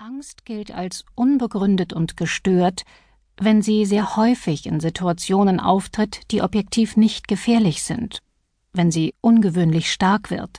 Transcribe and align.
Angst 0.00 0.44
gilt 0.44 0.70
als 0.70 1.04
unbegründet 1.16 1.92
und 1.92 2.16
gestört, 2.16 2.84
wenn 3.36 3.62
sie 3.62 3.84
sehr 3.84 4.14
häufig 4.14 4.66
in 4.66 4.78
Situationen 4.78 5.58
auftritt, 5.58 6.20
die 6.30 6.40
objektiv 6.40 6.96
nicht 6.96 7.26
gefährlich 7.26 7.82
sind, 7.82 8.20
wenn 8.72 8.92
sie 8.92 9.16
ungewöhnlich 9.20 9.90
stark 9.90 10.30
wird, 10.30 10.58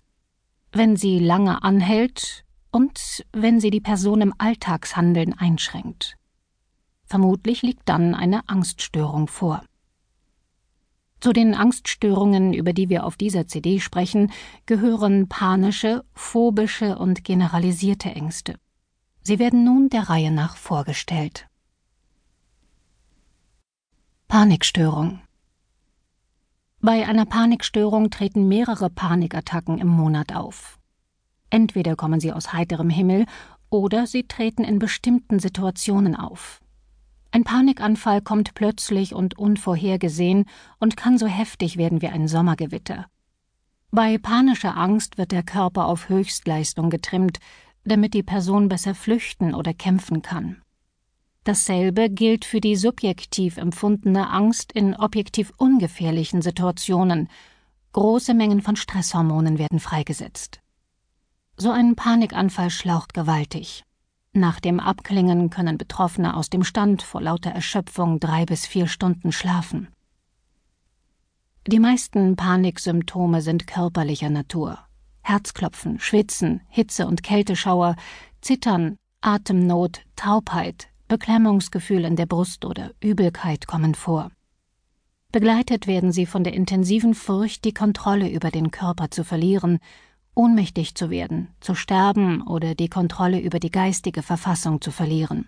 wenn 0.73 0.97
sie 0.97 1.19
lange 1.19 1.63
anhält 1.63 2.43
und 2.69 3.25
wenn 3.31 3.61
sie 3.61 3.69
die 3.69 3.79
Person 3.79 4.19
im 4.19 4.33
Alltagshandeln 4.37 5.31
einschränkt. 5.31 6.17
Vermutlich 7.05 7.61
liegt 7.61 7.87
dann 7.87 8.15
eine 8.15 8.47
Angststörung 8.49 9.27
vor. 9.27 9.63
Zu 11.21 11.31
den 11.31 11.55
Angststörungen, 11.55 12.53
über 12.53 12.73
die 12.73 12.89
wir 12.89 13.05
auf 13.05 13.15
dieser 13.15 13.47
CD 13.47 13.79
sprechen, 13.79 14.33
gehören 14.65 15.29
panische, 15.29 16.03
phobische 16.13 16.97
und 16.97 17.23
generalisierte 17.23 18.09
Ängste. 18.09 18.55
Sie 19.29 19.37
werden 19.37 19.63
nun 19.63 19.89
der 19.89 20.09
Reihe 20.09 20.31
nach 20.31 20.57
vorgestellt. 20.57 21.47
Panikstörung 24.27 25.21
Bei 26.81 27.07
einer 27.07 27.25
Panikstörung 27.25 28.09
treten 28.09 28.47
mehrere 28.47 28.89
Panikattacken 28.89 29.77
im 29.77 29.87
Monat 29.87 30.35
auf. 30.35 30.79
Entweder 31.51 31.95
kommen 31.95 32.19
sie 32.19 32.33
aus 32.33 32.53
heiterem 32.53 32.89
Himmel 32.89 33.27
oder 33.69 34.07
sie 34.07 34.23
treten 34.23 34.63
in 34.63 34.79
bestimmten 34.79 35.37
Situationen 35.37 36.15
auf. 36.15 36.59
Ein 37.29 37.43
Panikanfall 37.43 38.23
kommt 38.23 38.55
plötzlich 38.55 39.13
und 39.13 39.37
unvorhergesehen 39.37 40.45
und 40.79 40.97
kann 40.97 41.19
so 41.19 41.27
heftig 41.27 41.77
werden 41.77 42.01
wie 42.01 42.07
ein 42.07 42.27
Sommergewitter. 42.27 43.05
Bei 43.91 44.17
panischer 44.17 44.75
Angst 44.75 45.19
wird 45.19 45.31
der 45.31 45.43
Körper 45.43 45.85
auf 45.85 46.09
Höchstleistung 46.09 46.89
getrimmt, 46.89 47.39
damit 47.89 48.13
die 48.13 48.23
Person 48.23 48.69
besser 48.69 48.95
flüchten 48.95 49.53
oder 49.53 49.73
kämpfen 49.73 50.21
kann. 50.21 50.61
Dasselbe 51.43 52.09
gilt 52.09 52.45
für 52.45 52.61
die 52.61 52.75
subjektiv 52.75 53.57
empfundene 53.57 54.29
Angst 54.29 54.71
in 54.71 54.95
objektiv 54.95 55.51
ungefährlichen 55.57 56.41
Situationen. 56.41 57.29
Große 57.93 58.33
Mengen 58.33 58.61
von 58.61 58.75
Stresshormonen 58.75 59.57
werden 59.57 59.79
freigesetzt. 59.79 60.59
So 61.57 61.71
ein 61.71 61.95
Panikanfall 61.95 62.69
schlaucht 62.69 63.13
gewaltig. 63.13 63.83
Nach 64.31 64.59
dem 64.59 64.79
Abklingen 64.79 65.49
können 65.49 65.77
Betroffene 65.77 66.37
aus 66.37 66.49
dem 66.49 66.63
Stand 66.63 67.01
vor 67.01 67.21
lauter 67.21 67.49
Erschöpfung 67.49 68.19
drei 68.19 68.45
bis 68.45 68.65
vier 68.65 68.87
Stunden 68.87 69.31
schlafen. 69.31 69.87
Die 71.67 71.79
meisten 71.79 72.35
Paniksymptome 72.35 73.41
sind 73.41 73.67
körperlicher 73.67 74.29
Natur. 74.29 74.79
Herzklopfen, 75.29 75.99
Schwitzen, 75.99 76.61
Hitze- 76.69 77.05
und 77.05 77.21
Kälteschauer, 77.21 77.95
Zittern, 78.41 78.97
Atemnot, 79.21 80.01
Taubheit, 80.15 80.87
Beklemmungsgefühl 81.07 82.03
in 82.03 82.15
der 82.15 82.25
Brust 82.25 82.65
oder 82.65 82.91
Übelkeit 82.99 83.67
kommen 83.67 83.93
vor. 83.93 84.31
Begleitet 85.31 85.85
werden 85.85 86.11
sie 86.11 86.25
von 86.25 86.43
der 86.43 86.53
intensiven 86.53 87.13
Furcht, 87.13 87.63
die 87.63 87.75
Kontrolle 87.75 88.27
über 88.27 88.49
den 88.49 88.71
Körper 88.71 89.11
zu 89.11 89.23
verlieren, 89.23 89.77
ohnmächtig 90.33 90.95
zu 90.95 91.11
werden, 91.11 91.49
zu 91.59 91.75
sterben 91.75 92.41
oder 92.41 92.73
die 92.73 92.89
Kontrolle 92.89 93.39
über 93.39 93.59
die 93.59 93.69
geistige 93.69 94.23
Verfassung 94.23 94.81
zu 94.81 94.89
verlieren. 94.89 95.47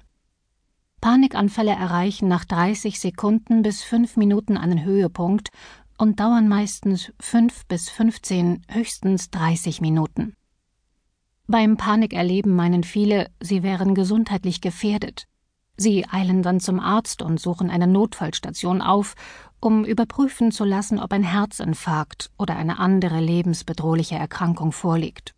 Panikanfälle 1.01 1.71
erreichen 1.71 2.27
nach 2.27 2.45
30 2.45 2.99
Sekunden 2.99 3.63
bis 3.63 3.81
fünf 3.81 4.17
Minuten 4.17 4.55
einen 4.55 4.83
Höhepunkt 4.83 5.49
und 6.01 6.19
dauern 6.19 6.47
meistens 6.47 7.13
fünf 7.19 7.67
bis 7.67 7.87
fünfzehn, 7.87 8.63
höchstens 8.67 9.29
dreißig 9.29 9.81
Minuten. 9.81 10.35
Beim 11.45 11.77
Panikerleben 11.77 12.55
meinen 12.55 12.83
viele, 12.83 13.29
sie 13.39 13.61
wären 13.61 13.93
gesundheitlich 13.93 14.61
gefährdet. 14.61 15.27
Sie 15.77 16.07
eilen 16.09 16.41
dann 16.41 16.59
zum 16.59 16.79
Arzt 16.79 17.21
und 17.21 17.39
suchen 17.39 17.69
eine 17.69 17.85
Notfallstation 17.85 18.81
auf, 18.81 19.13
um 19.59 19.85
überprüfen 19.85 20.51
zu 20.51 20.65
lassen, 20.65 20.97
ob 20.97 21.13
ein 21.13 21.21
Herzinfarkt 21.21 22.31
oder 22.35 22.55
eine 22.55 22.79
andere 22.79 23.19
lebensbedrohliche 23.19 24.15
Erkrankung 24.15 24.71
vorliegt. 24.71 25.35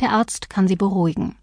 Der 0.00 0.12
Arzt 0.12 0.48
kann 0.48 0.66
sie 0.66 0.76
beruhigen. 0.76 1.36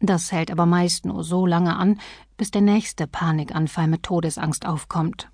Das 0.00 0.32
hält 0.32 0.50
aber 0.50 0.66
meist 0.66 1.06
nur 1.06 1.24
so 1.24 1.46
lange 1.46 1.74
an, 1.74 1.98
bis 2.36 2.50
der 2.50 2.60
nächste 2.60 3.06
Panikanfall 3.06 3.88
mit 3.88 4.02
Todesangst 4.02 4.66
aufkommt. 4.66 5.30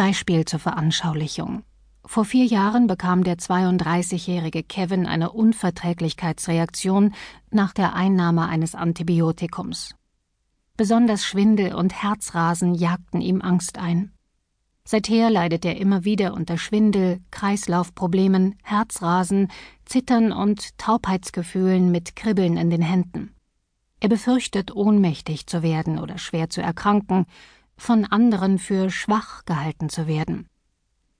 Beispiel 0.00 0.46
zur 0.46 0.60
Veranschaulichung. 0.60 1.62
Vor 2.06 2.24
vier 2.24 2.46
Jahren 2.46 2.86
bekam 2.86 3.22
der 3.22 3.36
32-jährige 3.36 4.62
Kevin 4.62 5.04
eine 5.04 5.30
Unverträglichkeitsreaktion 5.30 7.12
nach 7.50 7.74
der 7.74 7.92
Einnahme 7.92 8.48
eines 8.48 8.74
Antibiotikums. 8.74 9.94
Besonders 10.78 11.26
Schwindel 11.26 11.74
und 11.74 12.02
Herzrasen 12.02 12.74
jagten 12.74 13.20
ihm 13.20 13.42
Angst 13.42 13.76
ein. 13.76 14.12
Seither 14.86 15.28
leidet 15.28 15.66
er 15.66 15.76
immer 15.76 16.02
wieder 16.02 16.32
unter 16.32 16.56
Schwindel, 16.56 17.20
Kreislaufproblemen, 17.30 18.54
Herzrasen, 18.62 19.48
Zittern 19.84 20.32
und 20.32 20.78
Taubheitsgefühlen 20.78 21.90
mit 21.90 22.16
Kribbeln 22.16 22.56
in 22.56 22.70
den 22.70 22.80
Händen. 22.80 23.34
Er 24.00 24.08
befürchtet, 24.08 24.74
ohnmächtig 24.74 25.46
zu 25.46 25.62
werden 25.62 25.98
oder 25.98 26.16
schwer 26.16 26.48
zu 26.48 26.62
erkranken 26.62 27.26
von 27.80 28.04
anderen 28.04 28.58
für 28.58 28.90
schwach 28.90 29.44
gehalten 29.46 29.88
zu 29.88 30.06
werden. 30.06 30.46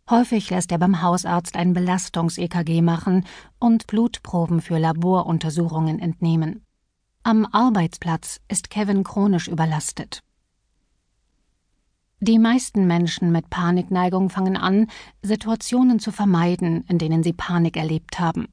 Häufig 0.08 0.50
lässt 0.50 0.72
er 0.72 0.78
beim 0.78 1.02
Hausarzt 1.02 1.56
ein 1.56 1.72
Belastungs-EKG 1.72 2.82
machen 2.82 3.24
und 3.58 3.86
Blutproben 3.86 4.60
für 4.60 4.78
Laboruntersuchungen 4.78 5.98
entnehmen. 5.98 6.64
Am 7.22 7.46
Arbeitsplatz 7.46 8.40
ist 8.48 8.70
Kevin 8.70 9.04
chronisch 9.04 9.48
überlastet. 9.48 10.22
Die 12.20 12.38
meisten 12.38 12.86
Menschen 12.86 13.32
mit 13.32 13.48
Panikneigung 13.48 14.28
fangen 14.28 14.56
an, 14.56 14.88
Situationen 15.22 16.00
zu 16.00 16.12
vermeiden, 16.12 16.84
in 16.88 16.98
denen 16.98 17.22
sie 17.22 17.32
Panik 17.32 17.76
erlebt 17.76 18.20
haben. 18.20 18.48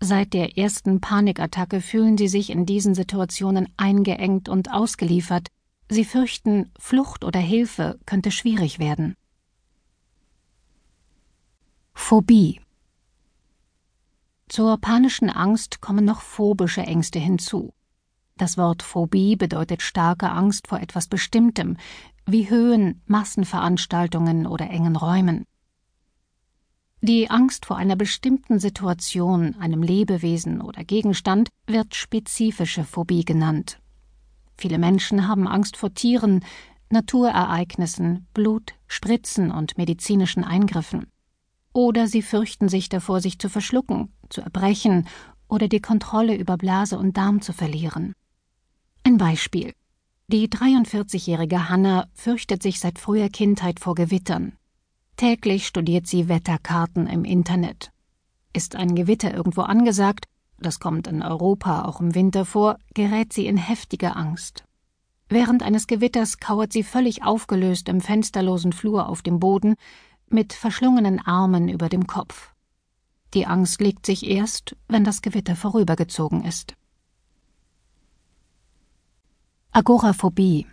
Seit 0.00 0.32
der 0.32 0.56
ersten 0.56 1.00
Panikattacke 1.00 1.80
fühlen 1.80 2.16
sie 2.16 2.28
sich 2.28 2.48
in 2.48 2.64
diesen 2.64 2.94
Situationen 2.94 3.68
eingeengt 3.76 4.48
und 4.48 4.72
ausgeliefert, 4.72 5.48
Sie 5.88 6.04
fürchten, 6.04 6.72
Flucht 6.78 7.24
oder 7.24 7.38
Hilfe 7.38 7.98
könnte 8.06 8.30
schwierig 8.30 8.78
werden. 8.78 9.14
Phobie 11.94 12.60
Zur 14.48 14.78
panischen 14.78 15.30
Angst 15.30 15.80
kommen 15.80 16.04
noch 16.04 16.20
phobische 16.20 16.82
Ängste 16.82 17.18
hinzu. 17.18 17.72
Das 18.36 18.58
Wort 18.58 18.82
Phobie 18.82 19.36
bedeutet 19.36 19.80
starke 19.80 20.30
Angst 20.30 20.66
vor 20.68 20.80
etwas 20.80 21.06
Bestimmtem, 21.06 21.76
wie 22.26 22.50
Höhen, 22.50 23.00
Massenveranstaltungen 23.06 24.46
oder 24.46 24.68
engen 24.68 24.96
Räumen. 24.96 25.44
Die 27.00 27.30
Angst 27.30 27.66
vor 27.66 27.76
einer 27.76 27.96
bestimmten 27.96 28.58
Situation, 28.58 29.54
einem 29.56 29.82
Lebewesen 29.82 30.60
oder 30.60 30.82
Gegenstand 30.82 31.48
wird 31.66 31.94
spezifische 31.94 32.84
Phobie 32.84 33.24
genannt. 33.24 33.80
Viele 34.56 34.78
Menschen 34.78 35.28
haben 35.28 35.46
Angst 35.46 35.76
vor 35.76 35.92
Tieren, 35.92 36.44
Naturereignissen, 36.88 38.26
Blut, 38.32 38.74
Spritzen 38.86 39.50
und 39.50 39.76
medizinischen 39.76 40.44
Eingriffen. 40.44 41.06
Oder 41.72 42.06
sie 42.06 42.22
fürchten 42.22 42.68
sich 42.68 42.88
davor, 42.88 43.20
sich 43.20 43.38
zu 43.38 43.48
verschlucken, 43.48 44.12
zu 44.30 44.40
erbrechen 44.40 45.06
oder 45.48 45.68
die 45.68 45.80
Kontrolle 45.80 46.36
über 46.36 46.56
Blase 46.56 46.98
und 46.98 47.16
Darm 47.16 47.42
zu 47.42 47.52
verlieren. 47.52 48.14
Ein 49.02 49.18
Beispiel. 49.18 49.72
Die 50.28 50.48
43-jährige 50.48 51.68
Hanna 51.68 52.08
fürchtet 52.14 52.62
sich 52.62 52.80
seit 52.80 52.98
früher 52.98 53.28
Kindheit 53.28 53.78
vor 53.78 53.94
Gewittern. 53.94 54.54
Täglich 55.16 55.66
studiert 55.66 56.06
sie 56.06 56.28
Wetterkarten 56.28 57.06
im 57.06 57.24
Internet. 57.24 57.92
Ist 58.52 58.74
ein 58.74 58.94
Gewitter 58.94 59.32
irgendwo 59.32 59.62
angesagt, 59.62 60.26
das 60.58 60.80
kommt 60.80 61.06
in 61.06 61.22
Europa 61.22 61.84
auch 61.84 62.00
im 62.00 62.14
Winter 62.14 62.44
vor, 62.44 62.78
gerät 62.94 63.32
sie 63.32 63.46
in 63.46 63.56
heftige 63.56 64.16
Angst. 64.16 64.64
Während 65.28 65.62
eines 65.62 65.86
Gewitters 65.86 66.38
kauert 66.38 66.72
sie 66.72 66.82
völlig 66.82 67.24
aufgelöst 67.24 67.88
im 67.88 68.00
fensterlosen 68.00 68.72
Flur 68.72 69.08
auf 69.08 69.22
dem 69.22 69.40
Boden, 69.40 69.74
mit 70.28 70.52
verschlungenen 70.52 71.20
Armen 71.20 71.68
über 71.68 71.88
dem 71.88 72.06
Kopf. 72.06 72.52
Die 73.34 73.46
Angst 73.46 73.80
legt 73.80 74.06
sich 74.06 74.26
erst, 74.26 74.76
wenn 74.88 75.04
das 75.04 75.22
Gewitter 75.22 75.56
vorübergezogen 75.56 76.44
ist. 76.44 76.74
Agoraphobie 79.72 80.66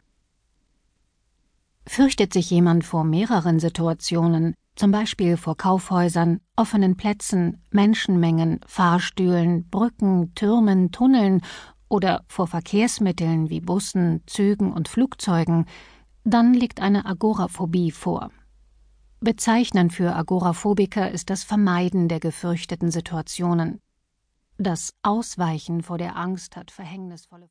Fürchtet 1.86 2.32
sich 2.32 2.50
jemand 2.50 2.86
vor 2.86 3.04
mehreren 3.04 3.60
Situationen, 3.60 4.56
zum 4.76 4.92
Beispiel 4.92 5.36
vor 5.36 5.58
Kaufhäusern, 5.58 6.40
offenen 6.56 6.98
Plätzen, 6.98 7.62
Menschenmengen, 7.72 8.60
Fahrstühlen, 8.68 9.70
Brücken, 9.70 10.34
Türmen, 10.36 10.92
Tunneln 10.92 11.42
oder 11.90 12.24
vor 12.28 12.48
Verkehrsmitteln 12.48 13.50
wie 13.50 13.62
Bussen, 13.62 14.22
Zügen 14.28 14.72
und 14.72 14.88
Flugzeugen, 14.88 15.66
dann 16.24 16.54
liegt 16.54 16.82
eine 16.82 17.06
Agoraphobie 17.06 17.92
vor. 17.92 18.32
Bezeichnend 19.20 19.94
für 19.94 20.16
Agoraphobiker 20.16 21.10
ist 21.10 21.30
das 21.30 21.44
Vermeiden 21.44 22.10
der 22.10 22.20
gefürchteten 22.20 22.92
Situationen. 22.92 23.80
Das 24.58 24.94
Ausweichen 25.02 25.82
vor 25.82 25.98
der 25.98 26.16
Angst 26.18 26.56
hat 26.56 26.72
verhängnisvolle 26.72 27.42